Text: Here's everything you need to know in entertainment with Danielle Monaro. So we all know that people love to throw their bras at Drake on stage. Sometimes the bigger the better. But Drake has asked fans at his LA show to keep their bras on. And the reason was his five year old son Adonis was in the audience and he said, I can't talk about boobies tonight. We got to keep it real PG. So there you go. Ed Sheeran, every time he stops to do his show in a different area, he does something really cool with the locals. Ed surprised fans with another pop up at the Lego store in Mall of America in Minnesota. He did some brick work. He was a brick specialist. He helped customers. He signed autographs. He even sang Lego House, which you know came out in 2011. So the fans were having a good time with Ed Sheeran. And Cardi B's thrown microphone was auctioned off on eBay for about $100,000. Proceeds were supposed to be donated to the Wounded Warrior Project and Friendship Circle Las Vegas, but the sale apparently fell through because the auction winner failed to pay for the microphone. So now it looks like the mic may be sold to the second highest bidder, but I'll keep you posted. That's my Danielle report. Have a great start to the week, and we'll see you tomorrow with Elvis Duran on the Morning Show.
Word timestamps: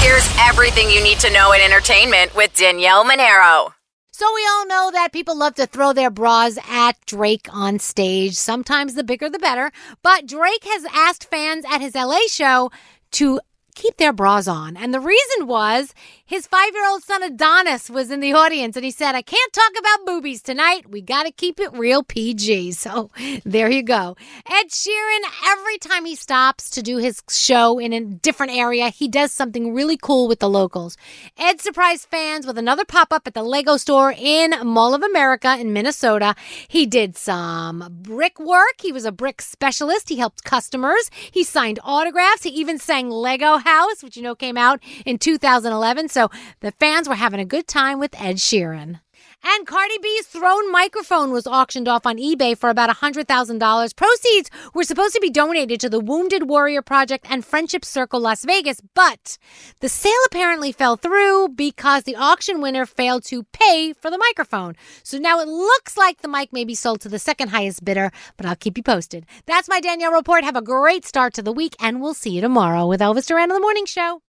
Here's 0.00 0.28
everything 0.38 0.90
you 0.90 1.02
need 1.02 1.18
to 1.20 1.32
know 1.32 1.52
in 1.52 1.60
entertainment 1.60 2.34
with 2.34 2.54
Danielle 2.54 3.04
Monaro. 3.04 3.74
So 4.12 4.26
we 4.34 4.46
all 4.46 4.66
know 4.66 4.90
that 4.92 5.12
people 5.12 5.36
love 5.36 5.54
to 5.54 5.66
throw 5.66 5.92
their 5.92 6.10
bras 6.10 6.58
at 6.68 6.94
Drake 7.06 7.48
on 7.50 7.78
stage. 7.78 8.34
Sometimes 8.34 8.94
the 8.94 9.02
bigger 9.02 9.28
the 9.28 9.38
better. 9.38 9.72
But 10.02 10.26
Drake 10.26 10.64
has 10.64 10.84
asked 10.92 11.30
fans 11.30 11.64
at 11.70 11.80
his 11.80 11.94
LA 11.94 12.26
show 12.28 12.70
to 13.12 13.40
keep 13.74 13.96
their 13.96 14.12
bras 14.12 14.46
on. 14.48 14.76
And 14.76 14.92
the 14.92 15.00
reason 15.00 15.46
was 15.46 15.94
his 16.24 16.46
five 16.46 16.72
year 16.72 16.88
old 16.88 17.02
son 17.02 17.22
Adonis 17.22 17.90
was 17.90 18.10
in 18.10 18.20
the 18.20 18.32
audience 18.32 18.76
and 18.76 18.84
he 18.84 18.90
said, 18.90 19.14
I 19.14 19.22
can't 19.22 19.52
talk 19.52 19.72
about 19.78 20.06
boobies 20.06 20.42
tonight. 20.42 20.88
We 20.88 21.00
got 21.00 21.24
to 21.24 21.30
keep 21.30 21.60
it 21.60 21.72
real 21.72 22.02
PG. 22.02 22.72
So 22.82 23.10
there 23.44 23.70
you 23.70 23.82
go. 23.82 24.16
Ed 24.44 24.68
Sheeran, 24.68 25.20
every 25.46 25.78
time 25.78 26.04
he 26.04 26.16
stops 26.16 26.68
to 26.70 26.82
do 26.82 26.98
his 26.98 27.22
show 27.30 27.78
in 27.78 27.92
a 27.92 28.00
different 28.00 28.52
area, 28.52 28.88
he 28.88 29.06
does 29.08 29.30
something 29.30 29.72
really 29.72 29.96
cool 29.96 30.26
with 30.26 30.40
the 30.40 30.48
locals. 30.48 30.96
Ed 31.38 31.60
surprised 31.60 32.08
fans 32.10 32.44
with 32.46 32.58
another 32.58 32.84
pop 32.84 33.12
up 33.12 33.26
at 33.26 33.34
the 33.34 33.42
Lego 33.42 33.76
store 33.76 34.12
in 34.16 34.54
Mall 34.64 34.94
of 34.94 35.02
America 35.02 35.56
in 35.58 35.72
Minnesota. 35.72 36.34
He 36.66 36.86
did 36.86 37.16
some 37.16 37.86
brick 38.02 38.40
work. 38.40 38.80
He 38.82 38.90
was 38.90 39.04
a 39.04 39.12
brick 39.12 39.40
specialist. 39.40 40.08
He 40.08 40.16
helped 40.16 40.44
customers. 40.44 41.10
He 41.30 41.44
signed 41.44 41.78
autographs. 41.84 42.42
He 42.42 42.50
even 42.50 42.78
sang 42.78 43.10
Lego 43.10 43.58
House, 43.62 44.02
which 44.02 44.16
you 44.16 44.22
know 44.22 44.34
came 44.34 44.56
out 44.56 44.80
in 45.04 45.18
2011. 45.18 46.08
So 46.08 46.30
the 46.60 46.72
fans 46.72 47.08
were 47.08 47.14
having 47.14 47.40
a 47.40 47.44
good 47.44 47.66
time 47.66 47.98
with 47.98 48.14
Ed 48.20 48.36
Sheeran. 48.36 49.00
And 49.44 49.66
Cardi 49.66 49.98
B's 50.00 50.26
thrown 50.26 50.70
microphone 50.70 51.32
was 51.32 51.48
auctioned 51.48 51.88
off 51.88 52.06
on 52.06 52.16
eBay 52.16 52.56
for 52.56 52.70
about 52.70 52.90
$100,000. 52.90 53.96
Proceeds 53.96 54.50
were 54.72 54.84
supposed 54.84 55.14
to 55.14 55.20
be 55.20 55.30
donated 55.30 55.80
to 55.80 55.90
the 55.90 55.98
Wounded 55.98 56.48
Warrior 56.48 56.80
Project 56.80 57.26
and 57.28 57.44
Friendship 57.44 57.84
Circle 57.84 58.20
Las 58.20 58.44
Vegas, 58.44 58.80
but 58.94 59.38
the 59.80 59.88
sale 59.88 60.12
apparently 60.26 60.70
fell 60.70 60.96
through 60.96 61.48
because 61.48 62.04
the 62.04 62.14
auction 62.14 62.60
winner 62.60 62.86
failed 62.86 63.24
to 63.24 63.42
pay 63.52 63.92
for 63.92 64.10
the 64.10 64.18
microphone. 64.18 64.76
So 65.02 65.18
now 65.18 65.40
it 65.40 65.48
looks 65.48 65.96
like 65.96 66.22
the 66.22 66.28
mic 66.28 66.52
may 66.52 66.64
be 66.64 66.76
sold 66.76 67.00
to 67.00 67.08
the 67.08 67.18
second 67.18 67.48
highest 67.48 67.84
bidder, 67.84 68.12
but 68.36 68.46
I'll 68.46 68.56
keep 68.56 68.76
you 68.76 68.84
posted. 68.84 69.26
That's 69.46 69.68
my 69.68 69.80
Danielle 69.80 70.12
report. 70.12 70.44
Have 70.44 70.56
a 70.56 70.62
great 70.62 71.04
start 71.04 71.34
to 71.34 71.42
the 71.42 71.52
week, 71.52 71.74
and 71.80 72.00
we'll 72.00 72.14
see 72.14 72.30
you 72.30 72.40
tomorrow 72.40 72.86
with 72.86 73.00
Elvis 73.00 73.26
Duran 73.26 73.50
on 73.50 73.56
the 73.56 73.60
Morning 73.60 73.86
Show. 73.86 74.22